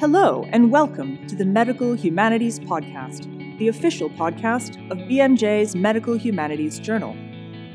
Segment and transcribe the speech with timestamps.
[0.00, 6.78] Hello, and welcome to the Medical Humanities Podcast, the official podcast of BMJ's Medical Humanities
[6.78, 7.14] Journal.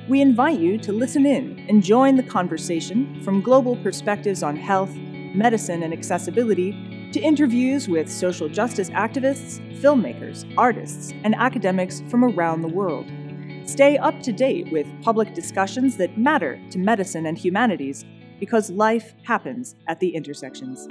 [0.09, 4.89] We invite you to listen in and join the conversation from global perspectives on health,
[5.35, 6.71] medicine, and accessibility
[7.11, 13.05] to interviews with social justice activists, filmmakers, artists, and academics from around the world.
[13.65, 18.03] Stay up to date with public discussions that matter to medicine and humanities
[18.39, 20.87] because life happens at the intersections.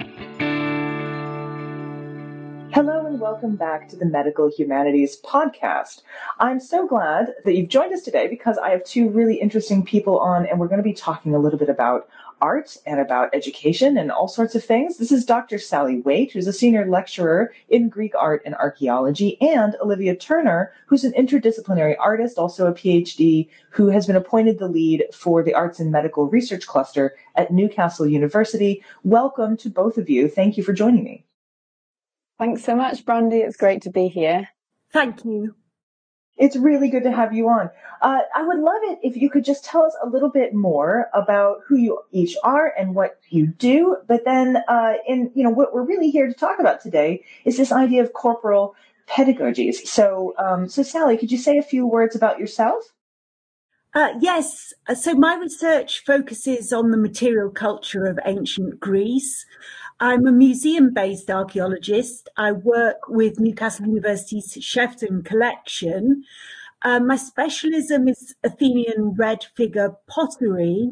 [2.75, 6.01] Hello and welcome back to the Medical Humanities Podcast.
[6.41, 10.19] I'm so glad that you've joined us today because I have two really interesting people
[10.19, 12.09] on, and we're going to be talking a little bit about
[12.41, 14.97] art and about education and all sorts of things.
[14.97, 15.57] This is Dr.
[15.57, 21.05] Sally Waite, who's a senior lecturer in Greek art and archaeology, and Olivia Turner, who's
[21.05, 25.79] an interdisciplinary artist, also a PhD, who has been appointed the lead for the Arts
[25.79, 28.83] and Medical Research Cluster at Newcastle University.
[29.03, 30.27] Welcome to both of you.
[30.27, 31.24] Thank you for joining me.
[32.37, 33.37] Thanks so much, Brandy.
[33.37, 34.49] It's great to be here.
[34.91, 35.55] Thank you.
[36.37, 37.69] It's really good to have you on.
[38.01, 41.07] Uh, I would love it if you could just tell us a little bit more
[41.13, 43.97] about who you each are and what you do.
[44.05, 47.55] But then, uh, in you know, what we're really here to talk about today is
[47.55, 48.75] this idea of corporeal
[49.07, 49.75] pedagogies.
[49.87, 52.94] So, um, so Sally, could you say a few words about yourself?
[53.95, 54.73] Uh, yes.
[54.89, 59.45] Uh, so my research focuses on the material culture of ancient Greece.
[60.01, 62.27] I'm a museum based archaeologist.
[62.35, 66.25] I work with Newcastle University's Shefton collection.
[66.81, 70.91] Uh, my specialism is Athenian red figure pottery,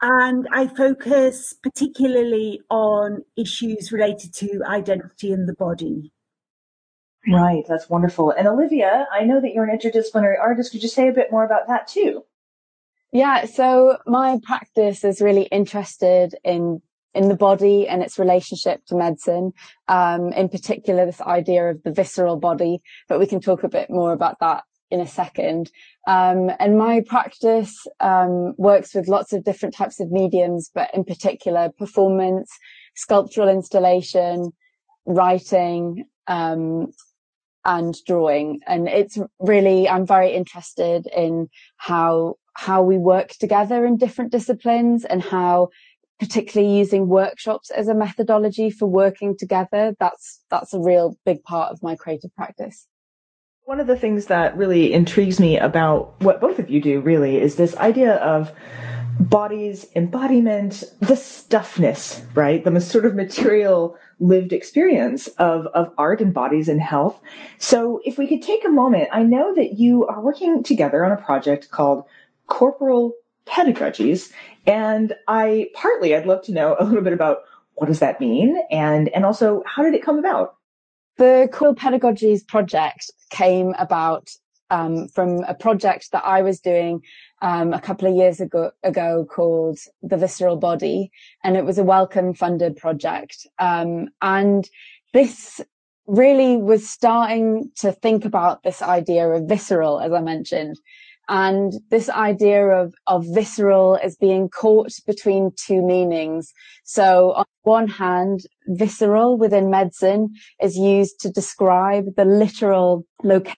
[0.00, 6.12] and I focus particularly on issues related to identity and the body.
[7.28, 8.30] Right, that's wonderful.
[8.30, 10.72] And Olivia, I know that you're an interdisciplinary artist.
[10.72, 12.24] Could you say a bit more about that too?
[13.12, 16.82] Yeah, so my practice is really interested in
[17.14, 19.52] in the body and its relationship to medicine.
[19.88, 23.88] Um, in particular, this idea of the visceral body, but we can talk a bit
[23.88, 25.70] more about that in a second.
[26.06, 31.04] Um, and my practice um, works with lots of different types of mediums, but in
[31.04, 32.50] particular, performance,
[32.94, 34.52] sculptural installation,
[35.06, 36.92] writing, um,
[37.66, 38.60] and drawing.
[38.66, 45.04] And it's really, I'm very interested in how how we work together in different disciplines
[45.04, 45.68] and how
[46.18, 51.70] particularly using workshops as a methodology for working together that's that's a real big part
[51.70, 52.86] of my creative practice
[53.64, 57.38] one of the things that really intrigues me about what both of you do really
[57.38, 58.50] is this idea of
[59.18, 66.32] bodies embodiment the stuffness right the sort of material lived experience of, of art and
[66.32, 67.20] bodies and health
[67.58, 71.12] so if we could take a moment i know that you are working together on
[71.12, 72.04] a project called
[72.46, 73.12] corporeal
[73.46, 74.32] pedagogies.
[74.66, 77.38] And I partly I'd love to know a little bit about
[77.74, 80.54] what does that mean and and also how did it come about?
[81.18, 84.28] The Corporeal Pedagogies project came about
[84.68, 87.00] um, from a project that I was doing
[87.42, 91.10] um, a couple of years ago, ago, called The Visceral Body,
[91.44, 93.46] and it was a Wellcome funded project.
[93.58, 94.68] Um, and
[95.12, 95.60] this
[96.06, 100.76] really was starting to think about this idea of visceral, as I mentioned,
[101.28, 106.52] and this idea of, of visceral as being caught between two meanings.
[106.84, 113.56] So on one hand, visceral within medicine is used to describe the literal location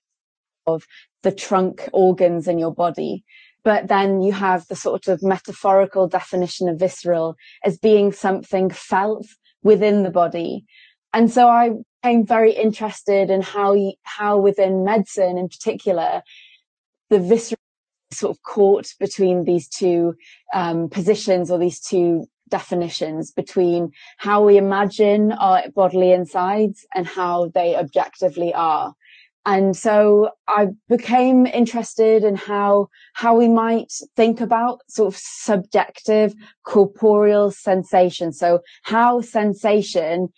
[0.67, 0.85] of
[1.23, 3.25] the trunk organs in your body.
[3.65, 9.27] But then you have the sort of metaphorical definition of visceral as being something felt
[9.63, 10.65] within the body.
[11.13, 11.71] And so I
[12.03, 16.23] became very interested in how, how within medicine in particular,
[17.11, 17.59] the visceral
[18.13, 20.15] sort of caught between these two
[20.55, 27.51] um, positions or these two definitions between how we imagine our bodily insides and how
[27.55, 28.95] they objectively are.
[29.49, 36.35] And so I became interested in how, how we might think about sort of subjective
[36.67, 38.31] corporeal sensation.
[38.31, 40.29] So how sensation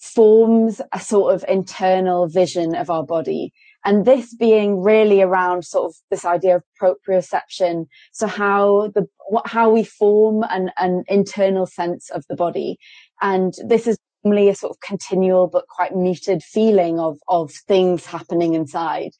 [0.00, 3.52] forms a sort of internal vision of our body.
[3.84, 7.84] And this being really around sort of this idea of proprioception.
[8.10, 12.78] So how the, what, how we form an, an internal sense of the body.
[13.20, 18.06] And this is normally a sort of continual but quite muted feeling of, of things
[18.06, 19.10] happening inside.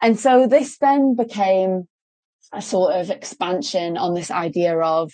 [0.00, 1.88] And so this then became
[2.52, 5.12] a sort of expansion on this idea of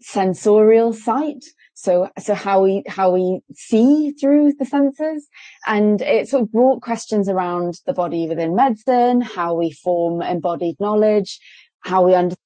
[0.00, 1.44] sensorial sight.
[1.74, 5.26] So, so how we, how we see through the senses.
[5.66, 10.76] And it sort of brought questions around the body within medicine, how we form embodied
[10.78, 11.40] knowledge,
[11.80, 12.36] how we understand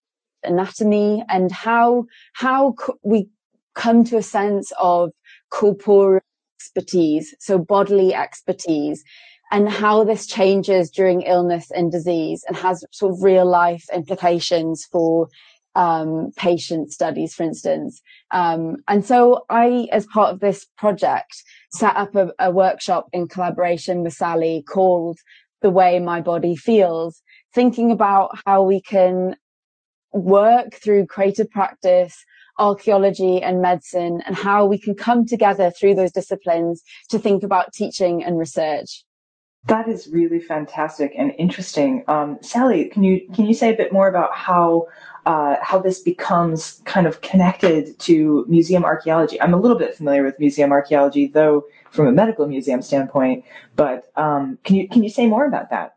[0.45, 2.05] anatomy and how,
[2.35, 3.29] how we
[3.75, 5.11] come to a sense of
[5.55, 6.21] corporeal
[6.59, 9.05] expertise, so bodily expertise,
[9.53, 14.85] and how this changes during illness and disease and has sort of real life implications
[14.91, 15.29] for
[15.77, 18.01] um, patient studies, for instance.
[18.33, 21.35] Um, and so I, as part of this project,
[21.73, 25.19] set up a, a workshop in collaboration with Sally called
[25.63, 27.23] The Way My Body Feels,
[27.55, 29.37] thinking about how we can
[30.13, 32.25] work through creative practice,
[32.59, 37.73] archaeology and medicine, and how we can come together through those disciplines to think about
[37.73, 39.05] teaching and research.
[39.67, 42.05] That is really fantastic and interesting.
[42.07, 44.89] Um, Sally, can you can you say a bit more about how
[45.25, 49.41] uh, how this becomes kind of connected to museum archaeology?
[49.41, 53.45] I'm a little bit familiar with museum archaeology, though from a medical museum standpoint.
[53.75, 55.95] But um, can you can you say more about that?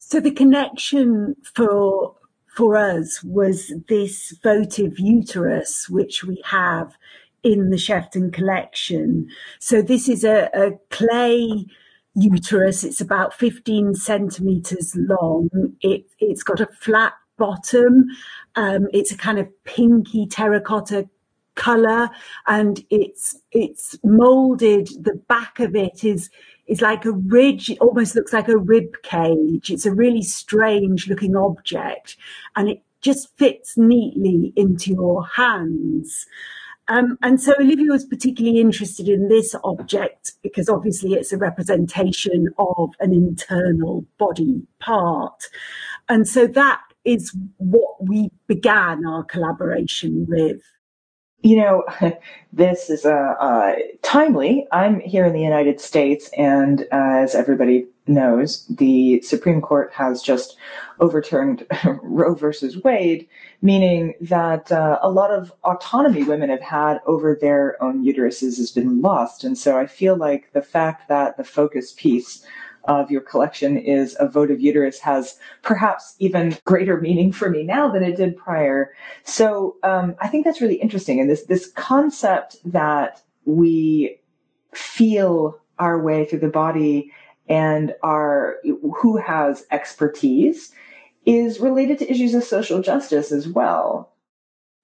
[0.00, 2.15] So the connection for
[2.56, 6.96] for us was this votive uterus, which we have
[7.42, 9.28] in the Shefton collection.
[9.60, 11.66] So this is a, a clay
[12.14, 12.82] uterus.
[12.82, 15.50] It's about 15 centimeters long.
[15.82, 18.06] It, it's got a flat bottom.
[18.56, 21.10] Um, it's a kind of pinky terracotta
[21.56, 22.08] color
[22.46, 24.88] and it's, it's molded.
[25.04, 26.30] The back of it is,
[26.66, 27.70] is like a ridge.
[27.70, 29.70] It almost looks like a rib cage.
[29.70, 32.16] It's a really strange looking object
[32.54, 36.26] and it just fits neatly into your hands.
[36.88, 42.48] Um, and so Olivia was particularly interested in this object because obviously it's a representation
[42.58, 45.44] of an internal body part.
[46.08, 50.62] And so that is what we began our collaboration with.
[51.42, 51.84] You know,
[52.52, 54.66] this is uh, uh, timely.
[54.72, 60.22] I'm here in the United States, and uh, as everybody knows, the Supreme Court has
[60.22, 60.56] just
[61.00, 61.66] overturned
[62.02, 63.28] Roe versus Wade,
[63.62, 68.70] meaning that uh, a lot of autonomy women have had over their own uteruses has
[68.70, 69.44] been lost.
[69.44, 72.44] And so I feel like the fact that the focus piece
[72.86, 77.90] of your collection is a votive uterus has perhaps even greater meaning for me now
[77.90, 78.92] than it did prior.
[79.24, 81.20] So um, I think that's really interesting.
[81.20, 84.18] And this this concept that we
[84.72, 87.12] feel our way through the body
[87.48, 88.56] and our
[88.96, 90.72] who has expertise
[91.24, 94.12] is related to issues of social justice as well.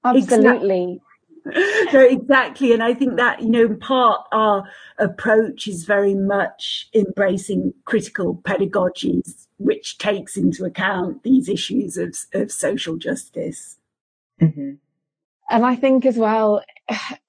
[0.04, 1.00] Absolutely.
[1.44, 2.72] No, exactly.
[2.72, 4.64] And I think that, you know, in part our
[4.98, 12.52] approach is very much embracing critical pedagogies, which takes into account these issues of, of
[12.52, 13.78] social justice.
[14.40, 14.74] Mm-hmm.
[15.50, 16.62] And I think as well,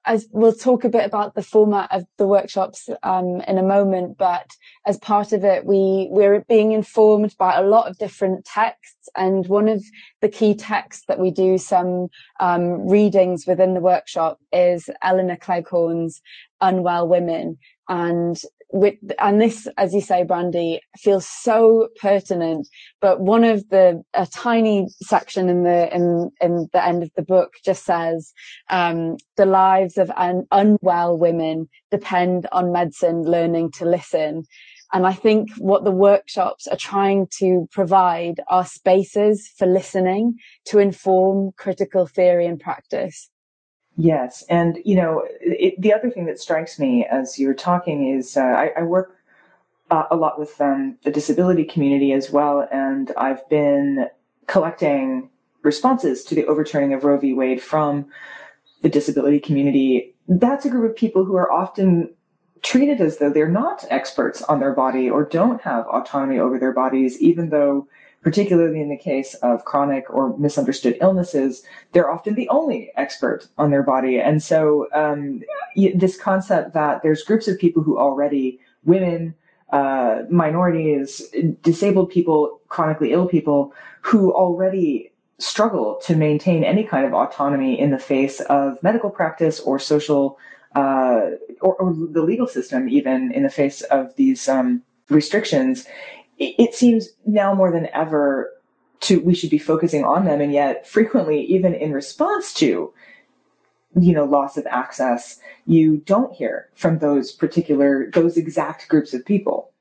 [0.06, 4.18] as we'll talk a bit about the format of the workshops um, in a moment,
[4.18, 4.52] but
[4.86, 9.48] as part of it, we we're being informed by a lot of different texts, and
[9.48, 9.84] one of
[10.22, 12.08] the key texts that we do some
[12.40, 16.22] um, readings within the workshop is Elinor Cleghorn's
[16.62, 17.58] "Unwell Women,"
[17.88, 18.42] and
[18.74, 22.68] with, and this, as you say, Brandy, feels so pertinent.
[23.00, 27.22] But one of the, a tiny section in the, in, in the end of the
[27.22, 28.34] book just says,
[28.70, 34.44] um, the lives of un- unwell women depend on medicine learning to listen.
[34.92, 40.36] And I think what the workshops are trying to provide are spaces for listening
[40.66, 43.30] to inform critical theory and practice.
[43.96, 48.36] Yes, and you know, it, the other thing that strikes me as you're talking is
[48.36, 49.16] uh, I, I, work
[49.92, 54.08] uh, a lot with um, the disability community as well, and I've been
[54.48, 55.30] collecting
[55.62, 57.34] responses to the overturning of Roe v.
[57.34, 58.08] Wade from
[58.82, 60.16] the disability community.
[60.28, 62.16] That's a group of people who are often
[62.64, 66.74] treated as though they're not experts on their body or don't have autonomy over their
[66.74, 67.88] bodies, even though
[68.24, 73.70] particularly in the case of chronic or misunderstood illnesses, they're often the only expert on
[73.70, 74.20] their body.
[74.20, 75.42] And so, um,
[75.76, 79.36] this concept that there's groups of people who already, women,
[79.72, 81.22] uh, minorities,
[81.62, 87.92] disabled people, chronically ill people, who already struggle to maintain any kind of autonomy in
[87.92, 90.38] the face of medical practice or social,
[90.76, 95.86] uh, or, or, the legal system, even in the face of these um, restrictions
[96.58, 98.52] it, seems now more than ever
[99.02, 102.94] to we should be focusing on them, and yet frequently, even in response to
[104.00, 109.26] you know loss of access, you don't hear from those particular those exact groups of
[109.26, 109.72] people.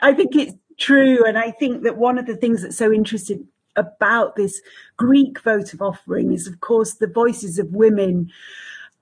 [0.00, 3.48] I think it's true, and I think that one of the things that's so interesting
[3.76, 4.60] about this
[4.96, 8.30] Greek votive offering is, of course, the voices of women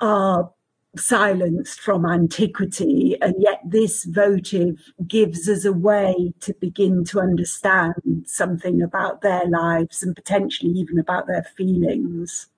[0.01, 0.51] are
[0.99, 8.25] silenced from antiquity, and yet this votive gives us a way to begin to understand
[8.27, 12.49] something about their lives and potentially even about their feelings.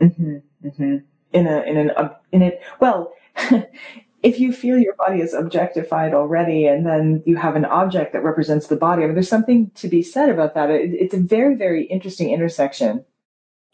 [0.00, 0.96] Mm-hmm, mm-hmm.
[1.32, 1.90] In a in an
[2.32, 3.12] in it well.
[4.22, 8.22] if you feel your body is objectified already and then you have an object that
[8.22, 10.70] represents the body, I mean, there's something to be said about that.
[10.70, 13.04] It, it's a very, very interesting intersection.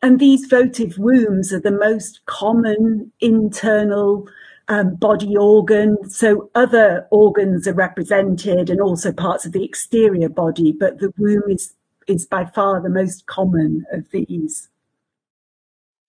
[0.00, 4.28] And these votive wombs are the most common internal
[4.68, 6.08] um, body organ.
[6.08, 11.50] So other organs are represented and also parts of the exterior body, but the womb
[11.50, 11.74] is,
[12.06, 14.68] is by far the most common of these.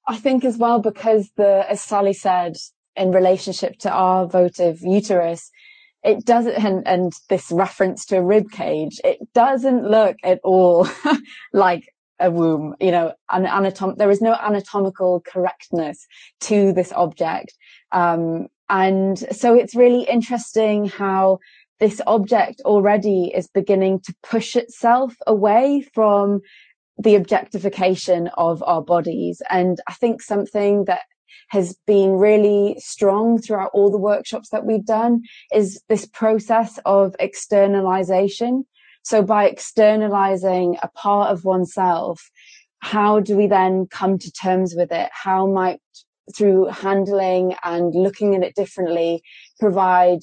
[0.07, 2.57] I think as well, because the, as Sally said,
[2.95, 5.51] in relationship to our votive uterus,
[6.03, 10.87] it doesn't, and, and this reference to a rib cage, it doesn't look at all
[11.53, 16.05] like a womb, you know, an anatom, there is no anatomical correctness
[16.41, 17.53] to this object.
[17.91, 21.39] Um, and so it's really interesting how
[21.79, 26.41] this object already is beginning to push itself away from
[26.97, 29.41] the objectification of our bodies.
[29.49, 31.03] And I think something that
[31.49, 35.21] has been really strong throughout all the workshops that we've done
[35.53, 38.65] is this process of externalization.
[39.03, 42.29] So by externalizing a part of oneself,
[42.79, 45.09] how do we then come to terms with it?
[45.11, 45.81] How might
[46.35, 49.21] through handling and looking at it differently
[49.59, 50.19] provide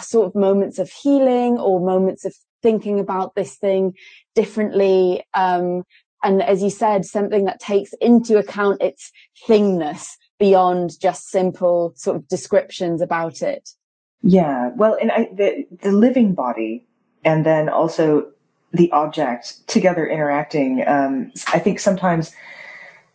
[0.00, 3.94] sort of moments of healing or moments of thinking about this thing
[4.34, 5.24] differently.
[5.34, 5.82] Um,
[6.22, 9.10] and as you said, something that takes into account its
[9.46, 13.70] thingness beyond just simple sort of descriptions about it.
[14.22, 14.70] Yeah.
[14.76, 16.86] Well, and I, the, the living body
[17.24, 18.26] and then also
[18.72, 20.82] the object together interacting.
[20.86, 22.32] Um, I think sometimes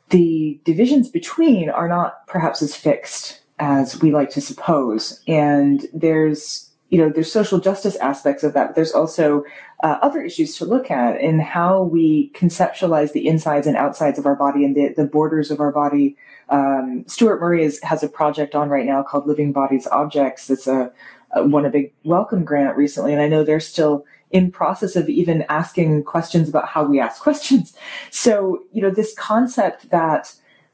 [0.09, 5.21] the divisions between are not perhaps as fixed as we like to suppose.
[5.27, 8.67] And there's, you know, there's social justice aspects of that.
[8.67, 9.43] But there's also
[9.83, 14.25] uh, other issues to look at in how we conceptualize the insides and outsides of
[14.25, 16.15] our body and the, the borders of our body.
[16.49, 20.49] Um, Stuart Murray is, has a project on right now called Living Bodies Objects.
[20.49, 20.91] It's a,
[21.31, 25.07] a won a big Wellcome grant recently, and I know they're still in process of
[25.09, 27.75] even asking questions about how we ask questions.
[28.11, 30.33] So, you know, this concept that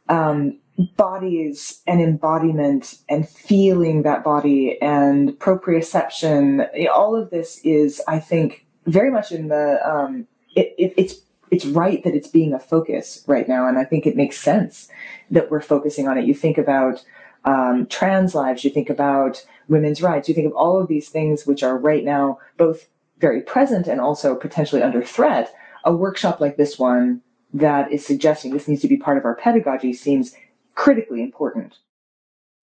[0.10, 0.60] um,
[0.98, 8.66] bodies and embodiment and feeling that body and proprioception, all of this is, I think,
[8.86, 11.16] very much in the, um, it, it, it's,
[11.52, 13.68] it's right that it's being a focus right now.
[13.68, 14.88] And I think it makes sense
[15.30, 16.26] that we're focusing on it.
[16.26, 17.04] You think about,
[17.46, 21.46] um, trans lives, you think about women's rights, you think of all of these things
[21.46, 22.88] which are right now both
[23.20, 27.22] very present and also potentially under threat, a workshop like this one
[27.54, 30.36] that is suggesting this needs to be part of our pedagogy seems
[30.76, 31.78] critically important.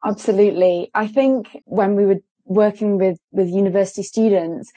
[0.04, 0.90] Absolutely.
[0.94, 4.72] I think when we were working with, with university students,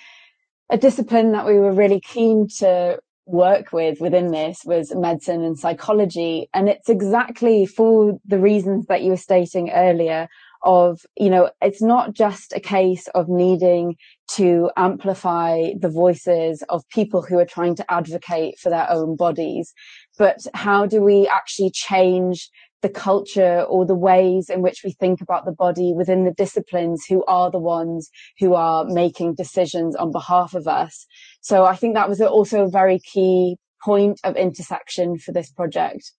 [0.69, 5.57] a discipline that we were really keen to work with within this was medicine and
[5.57, 6.49] psychology.
[6.53, 10.27] And it's exactly for the reasons that you were stating earlier
[10.63, 13.95] of, you know, it's not just a case of needing
[14.31, 19.73] to amplify the voices of people who are trying to advocate for their own bodies,
[20.17, 22.49] but how do we actually change
[22.83, 27.05] the culture or the ways in which we think about the body within the disciplines
[27.09, 31.07] who are the ones who are making decisions on behalf of us.
[31.41, 36.11] So I think that was also a very key point of intersection for this project.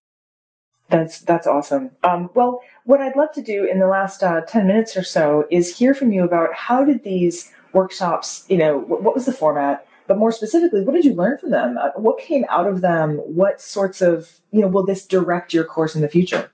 [0.89, 1.93] That's that's awesome.
[2.03, 5.47] Um, well, what I'd love to do in the last uh, ten minutes or so
[5.51, 9.33] is hear from you about how did these workshops, you know, what, what was the
[9.33, 11.79] format, but more specifically, what did you learn from them?
[11.79, 13.17] Uh, what came out of them?
[13.19, 16.51] What sorts of, you know, will this direct your course in the future?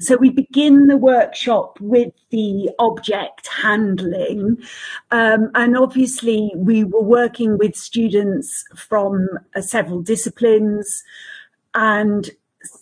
[0.00, 4.58] So we begin the workshop with the object handling.
[5.12, 11.04] Um, and obviously we were working with students from uh, several disciplines
[11.74, 12.28] and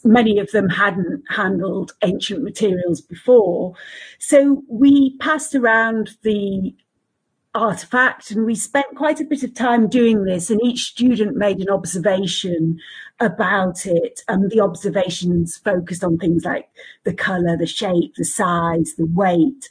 [0.04, 3.74] many of them hadn't handled ancient materials before.
[4.18, 6.74] So we passed around the
[7.54, 11.58] artifact and we spent quite a bit of time doing this and each student made
[11.60, 12.78] an observation
[13.20, 16.68] about it and the observations focused on things like
[17.04, 19.68] the color the shape the size the weight.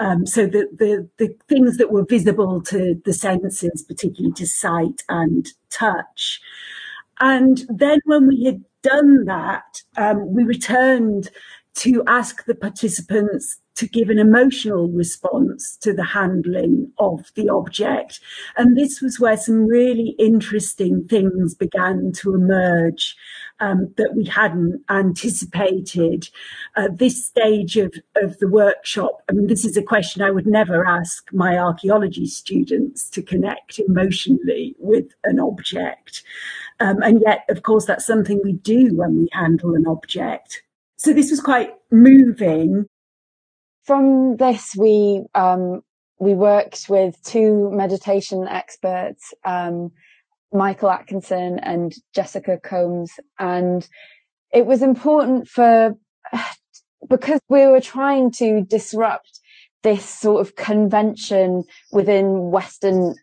[0.00, 5.02] Um, so the, the the things that were visible to the senses particularly to sight
[5.08, 6.40] and touch.
[7.20, 11.30] And then when we had done that, um, we returned
[11.76, 18.20] to ask the participants to give an emotional response to the handling of the object.
[18.58, 23.16] And this was where some really interesting things began to emerge
[23.58, 26.28] um, that we hadn't anticipated.
[26.76, 30.46] At this stage of, of the workshop, I mean, this is a question I would
[30.46, 36.22] never ask my archaeology students to connect emotionally with an object.
[36.80, 40.62] Um, and yet, of course, that's something we do when we handle an object.
[41.00, 42.84] So this was quite moving.
[43.84, 45.80] From this, we um,
[46.18, 49.92] we worked with two meditation experts, um,
[50.52, 53.12] Michael Atkinson and Jessica Combs.
[53.38, 53.88] And
[54.52, 55.96] it was important for,
[57.08, 59.40] because we were trying to disrupt
[59.82, 63.14] this sort of convention within Western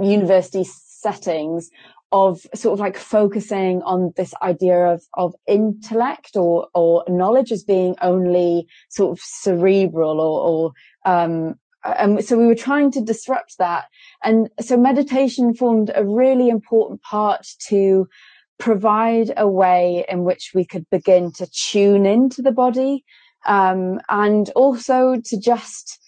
[0.00, 0.62] university
[1.08, 1.70] settings
[2.10, 7.62] of sort of like focusing on this idea of, of intellect or, or knowledge as
[7.64, 10.72] being only sort of cerebral or, or,
[11.12, 13.84] um, and so we were trying to disrupt that.
[14.22, 18.08] And so meditation formed a really important part to
[18.58, 23.04] provide a way in which we could begin to tune into the body,
[23.46, 26.00] um, and also to just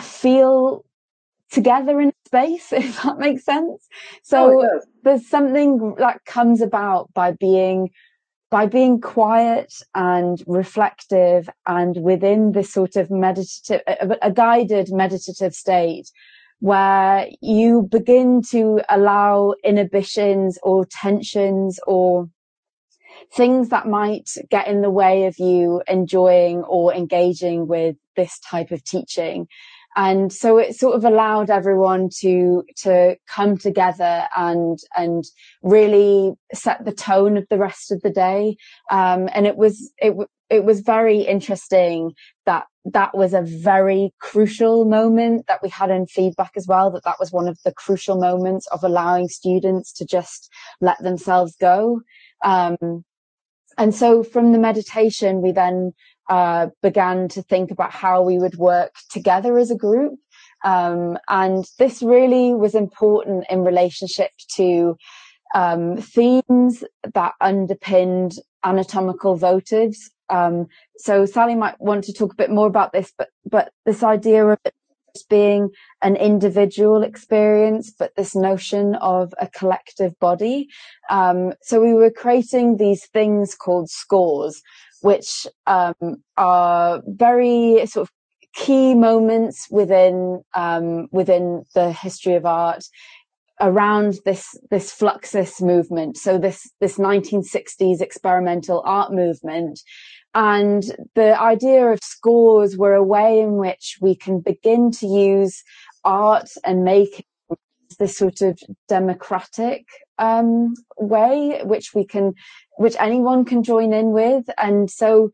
[0.00, 0.84] feel
[1.50, 3.88] together in space, if that makes sense.
[4.22, 7.90] So oh, there's something that comes about by being
[8.50, 15.54] by being quiet and reflective and within this sort of meditative a, a guided meditative
[15.54, 16.10] state
[16.58, 22.28] where you begin to allow inhibitions or tensions or
[23.32, 28.72] things that might get in the way of you enjoying or engaging with this type
[28.72, 29.46] of teaching
[29.96, 35.24] and so it sort of allowed everyone to to come together and and
[35.62, 38.56] really set the tone of the rest of the day.
[38.90, 40.14] Um, and it was it
[40.48, 42.12] it was very interesting
[42.46, 47.04] that that was a very crucial moment that we had in feedback as well that
[47.04, 52.00] that was one of the crucial moments of allowing students to just let themselves go.
[52.44, 53.04] Um,
[53.78, 55.92] and so from the meditation we then
[56.30, 60.14] uh, began to think about how we would work together as a group.
[60.64, 64.96] Um, and this really was important in relationship to
[65.54, 66.84] um, themes
[67.14, 68.32] that underpinned
[68.64, 69.96] anatomical votives.
[70.28, 70.66] Um,
[70.98, 74.46] so Sally might want to talk a bit more about this, but but this idea
[74.46, 74.74] of it
[75.28, 75.70] being
[76.02, 80.68] an individual experience, but this notion of a collective body.
[81.10, 84.62] Um, so we were creating these things called scores,
[85.02, 85.94] which um,
[86.36, 88.10] are very sort of
[88.54, 92.84] key moments within um, within the history of art
[93.60, 96.16] around this this fluxus movement.
[96.16, 99.80] So this this 1960s experimental art movement.
[100.32, 100.84] And
[101.16, 105.62] the idea of scores were a way in which we can begin to use
[106.04, 107.26] art and make
[107.98, 109.84] this sort of democratic
[110.18, 112.34] um, way, which we can,
[112.76, 114.44] which anyone can join in with.
[114.58, 115.30] And so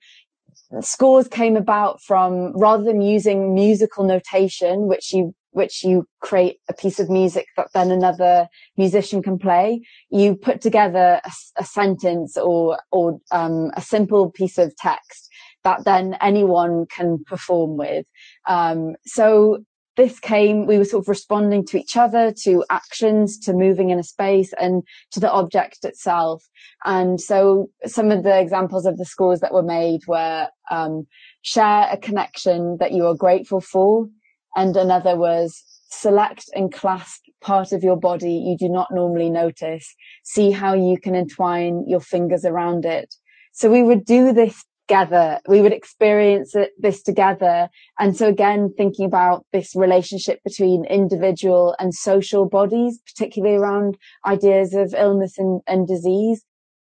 [0.81, 6.75] scores came about from rather than using musical notation, which you which you create a
[6.75, 9.81] piece of music that then another musician can play.
[10.11, 15.31] You put together a, a sentence or or um, a simple piece of text
[15.65, 18.07] that then anyone can perform with.
[18.47, 19.65] Um, so
[19.97, 23.99] this came, we were sort of responding to each other, to actions, to moving in
[23.99, 24.83] a space and
[25.13, 26.45] to the object itself.
[26.85, 31.07] And so some of the examples of the scores that were made were, um,
[31.43, 34.07] share a connection that you are grateful for.
[34.55, 39.95] And another was select and clasp part of your body you do not normally notice.
[40.25, 43.15] See how you can entwine your fingers around it.
[43.53, 45.41] So we would do this together.
[45.49, 47.69] We would experience it, this together.
[47.99, 54.75] And so again, thinking about this relationship between individual and social bodies, particularly around ideas
[54.75, 56.45] of illness and, and disease.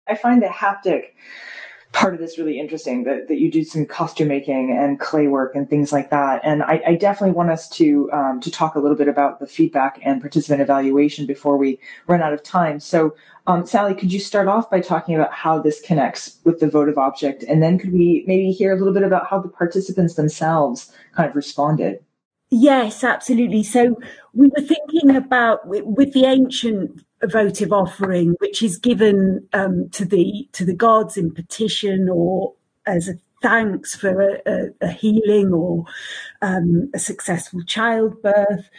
[0.07, 1.03] I find the haptic
[1.91, 5.55] part of this really interesting that, that you do some costume making and clay work
[5.55, 6.41] and things like that.
[6.43, 9.47] And I, I definitely want us to um, to talk a little bit about the
[9.47, 12.79] feedback and participant evaluation before we run out of time.
[12.79, 13.15] So,
[13.47, 16.97] um, Sally, could you start off by talking about how this connects with the votive
[16.97, 20.91] object, and then could we maybe hear a little bit about how the participants themselves
[21.15, 22.03] kind of responded?
[22.49, 23.63] Yes, absolutely.
[23.63, 23.99] So
[24.33, 30.05] we were thinking about with, with the ancient votive offering, which is given um, to
[30.05, 32.53] the to the gods in petition or
[32.85, 35.85] as a thanks for a, a, a healing or
[36.41, 38.69] um, a successful childbirth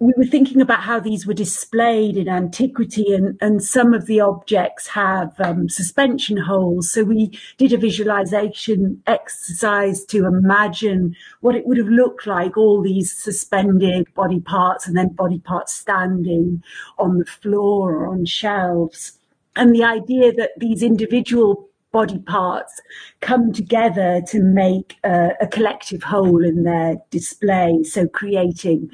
[0.00, 4.18] we were thinking about how these were displayed in antiquity, and, and some of the
[4.18, 6.90] objects have um, suspension holes.
[6.90, 12.80] So we did a visualization exercise to imagine what it would have looked like all
[12.80, 16.62] these suspended body parts and then body parts standing
[16.98, 19.18] on the floor or on shelves.
[19.54, 22.80] And the idea that these individual body parts
[23.20, 27.82] come together to make a, a, collective whole in their display.
[27.82, 28.90] So creating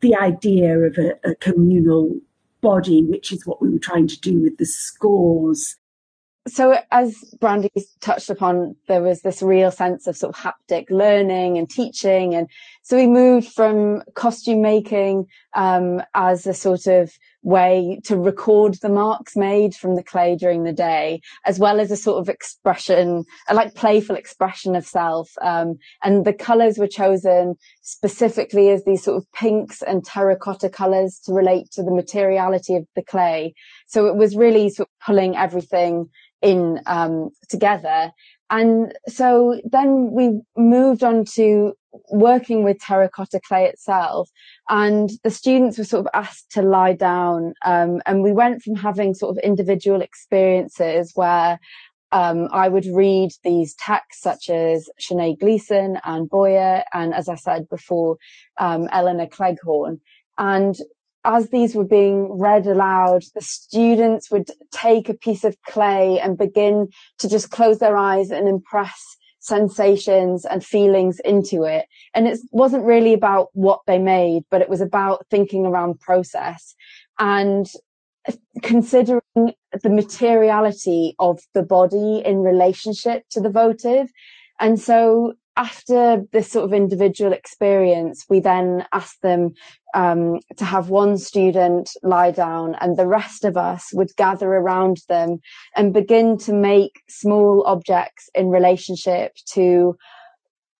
[0.00, 2.18] the idea of a, a communal
[2.60, 5.76] body, which is what we were trying to do with the scores.
[6.48, 11.56] so as Brandy touched upon, there was this real sense of sort of haptic learning
[11.56, 12.34] and teaching.
[12.34, 12.48] And
[12.82, 18.88] so we moved from costume making, um, as a sort of way to record the
[18.88, 23.24] marks made from the clay during the day, as well as a sort of expression,
[23.48, 25.30] a like playful expression of self.
[25.40, 31.20] Um, and the colors were chosen specifically as these sort of pinks and terracotta colors
[31.24, 33.54] to relate to the materiality of the clay.
[33.86, 36.10] So it was really sort of pulling everything
[36.42, 38.12] in um, together.
[38.50, 41.72] And so then we moved on to
[42.10, 44.30] working with terracotta clay itself
[44.68, 48.74] and the students were sort of asked to lie down um, and we went from
[48.74, 51.58] having sort of individual experiences where
[52.12, 57.36] um, I would read these texts such as Sinead Gleeson and Boyer and as I
[57.36, 58.16] said before
[58.58, 60.00] um, Elinor Cleghorn.
[60.36, 60.76] And
[61.24, 66.38] as these were being read aloud, the students would take a piece of clay and
[66.38, 69.00] begin to just close their eyes and impress
[69.40, 71.86] sensations and feelings into it.
[72.14, 76.74] And it wasn't really about what they made, but it was about thinking around process
[77.18, 77.66] and
[78.62, 79.22] considering
[79.82, 84.10] the materiality of the body in relationship to the votive.
[84.60, 89.50] And so after this sort of individual experience, we then asked them
[89.94, 95.02] um, to have one student lie down and the rest of us would gather around
[95.10, 95.38] them
[95.76, 99.96] and begin to make small objects in relationship to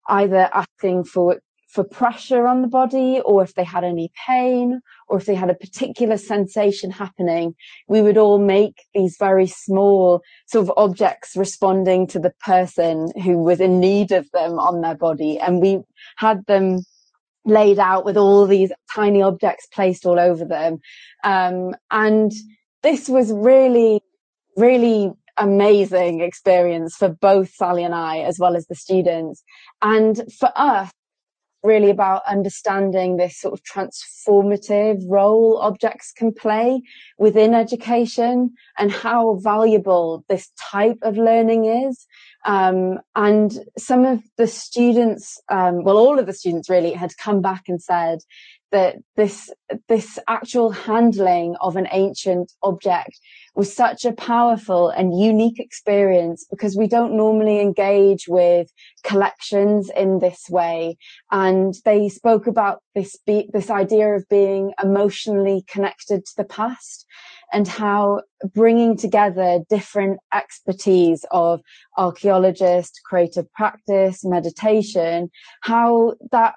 [0.08, 5.18] either asking for for pressure on the body or if they had any pain or
[5.18, 7.54] if they had a particular sensation happening,
[7.88, 13.38] we would all make these very small sort of objects responding to the person who
[13.38, 15.36] was in need of them on their body.
[15.38, 15.80] And we
[16.16, 16.82] had them
[17.44, 20.78] laid out with all these tiny objects placed all over them.
[21.24, 22.30] Um, and
[22.84, 24.02] this was really,
[24.56, 29.42] really amazing experience for both Sally and I, as well as the students.
[29.82, 30.92] And for us,
[31.62, 36.82] really about understanding this sort of transformative role objects can play
[37.18, 42.06] within education and how valuable this type of learning is.
[42.44, 47.40] Um, and some of the students, um, well, all of the students really had come
[47.40, 48.20] back and said
[48.72, 49.50] that this,
[49.88, 53.18] this actual handling of an ancient object
[53.55, 58.72] was such a powerful and unique experience because we don't normally engage with
[59.03, 60.96] collections in this way.
[61.33, 67.07] And they spoke about this, be- this idea of being emotionally connected to the past
[67.52, 68.22] and how
[68.54, 71.60] bringing together different expertise of
[71.96, 75.30] archaeologist, creative practice, meditation,
[75.62, 76.54] how that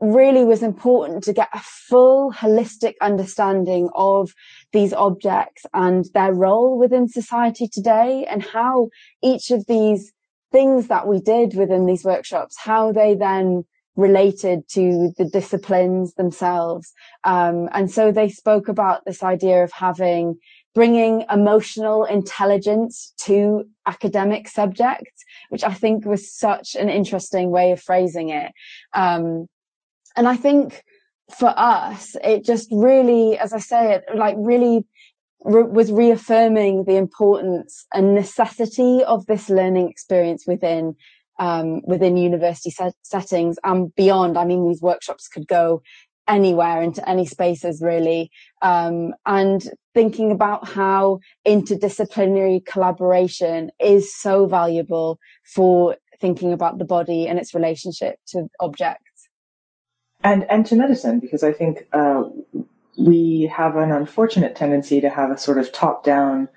[0.00, 4.32] really was important to get a full holistic understanding of
[4.72, 8.88] these objects and their role within society today and how
[9.22, 10.12] each of these
[10.52, 13.64] things that we did within these workshops, how they then
[13.96, 16.92] related to the disciplines themselves.
[17.24, 20.38] Um, and so they spoke about this idea of having
[20.74, 27.82] bringing emotional intelligence to academic subjects, which I think was such an interesting way of
[27.82, 28.52] phrasing it.
[28.94, 29.48] Um,
[30.16, 30.82] and I think
[31.36, 34.84] for us, it just really, as I say it, like really
[35.44, 40.94] re- was reaffirming the importance and necessity of this learning experience within
[41.40, 44.38] um, within university set- settings and beyond.
[44.38, 45.82] I mean, these workshops could go
[46.28, 48.30] anywhere into any spaces really
[48.62, 57.26] um, and thinking about how interdisciplinary collaboration is so valuable for thinking about the body
[57.26, 59.10] and its relationship to objects
[60.22, 62.24] and and to medicine because I think uh,
[62.98, 66.48] we have an unfortunate tendency to have a sort of top down.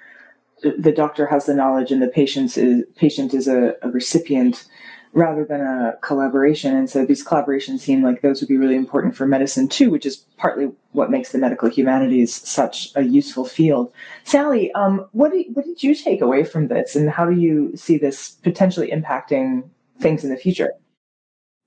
[0.64, 4.66] The doctor has the knowledge, and the patient is patient is a, a recipient
[5.14, 6.76] rather than a collaboration.
[6.76, 10.08] And so these collaborations seem like those would be really important for medicine too, which
[10.08, 13.94] is partly what makes the medical humanities such a useful field.
[14.24, 17.76] Sally, um, what, did, what did you take away from this, and how do you
[17.76, 20.72] see this potentially impacting things in the future?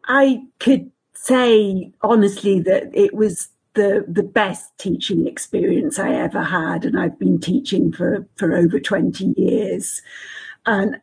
[0.06, 6.84] I could say honestly that it was the the best teaching experience I ever had,
[6.84, 10.02] and I've been teaching for for over twenty years.
[10.66, 10.96] And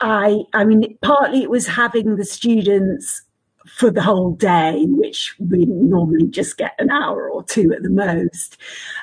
[0.00, 3.22] I, I mean, partly it was having the students
[3.66, 7.90] for the whole day, which we normally just get an hour or two at the
[7.90, 8.58] most.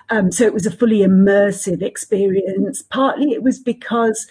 [0.10, 2.82] Um, so it was a fully immersive experience.
[2.82, 4.28] Partly it was because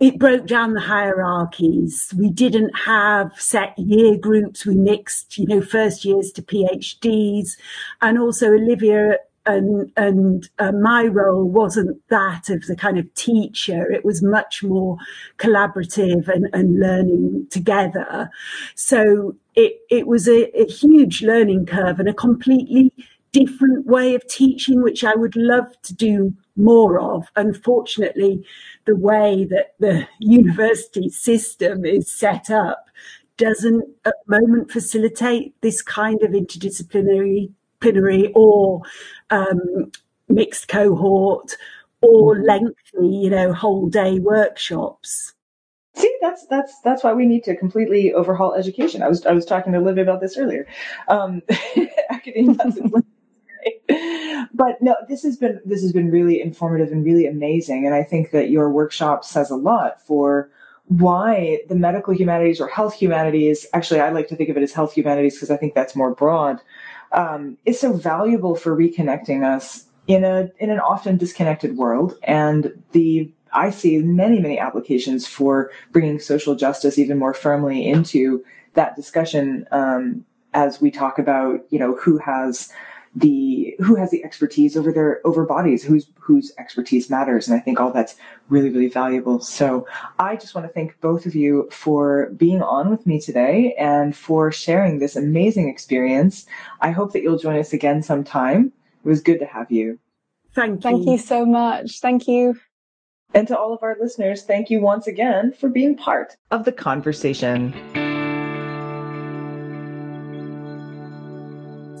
[0.00, 2.12] it broke down the hierarchies.
[2.16, 4.64] We didn't have set year groups.
[4.64, 7.56] We mixed, you know, first years to PhDs.
[8.00, 9.16] And also Olivia
[9.48, 14.62] and and uh, my role wasn't that of the kind of teacher it was much
[14.62, 14.98] more
[15.38, 18.30] collaborative and, and learning together
[18.74, 22.92] so it it was a, a huge learning curve and a completely
[23.32, 28.44] different way of teaching which i would love to do more of unfortunately
[28.88, 32.86] the way that the university system is set up
[33.36, 38.82] doesn't at the moment facilitate this kind of interdisciplinary disciplinary or
[39.30, 39.92] um,
[40.28, 41.56] mixed cohort
[42.00, 45.34] or lengthy, you know, whole day workshops.
[45.96, 49.02] See, that's that's that's why we need to completely overhaul education.
[49.02, 50.66] I was I was talking to Olivia about this earlier.
[51.08, 51.42] Um,
[52.10, 52.54] academia
[53.88, 58.02] but no, this has been this has been really informative and really amazing, and I
[58.02, 60.50] think that your workshop says a lot for
[60.86, 63.66] why the medical humanities or health humanities.
[63.72, 66.14] Actually, I like to think of it as health humanities because I think that's more
[66.14, 66.60] broad
[67.12, 72.14] um, is so valuable for reconnecting us in a in an often disconnected world.
[72.22, 78.44] And the I see many many applications for bringing social justice even more firmly into
[78.74, 80.24] that discussion um,
[80.54, 82.72] as we talk about you know who has
[83.14, 87.60] the who has the expertise over their over bodies whose whose expertise matters and i
[87.60, 88.16] think all that's
[88.48, 89.40] really really valuable.
[89.40, 89.86] So
[90.18, 94.14] i just want to thank both of you for being on with me today and
[94.14, 96.46] for sharing this amazing experience.
[96.80, 98.72] I hope that you'll join us again sometime.
[99.04, 99.98] It was good to have you.
[100.54, 100.80] Thank you.
[100.80, 102.00] Thank you so much.
[102.00, 102.58] Thank you.
[103.34, 106.72] And to all of our listeners thank you once again for being part of the
[106.72, 108.07] conversation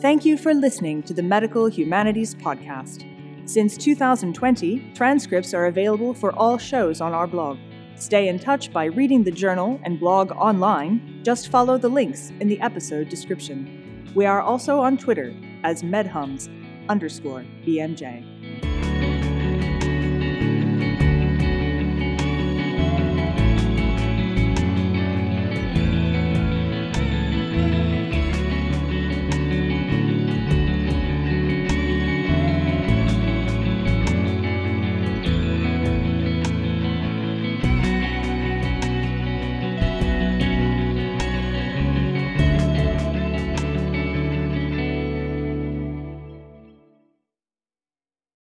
[0.00, 3.04] Thank you for listening to the Medical Humanities Podcast.
[3.50, 7.58] Since 2020, transcripts are available for all shows on our blog.
[7.96, 11.20] Stay in touch by reading the journal and blog online.
[11.24, 14.08] Just follow the links in the episode description.
[14.14, 15.34] We are also on Twitter
[15.64, 16.48] as medhums
[16.88, 18.37] underscore BMJ.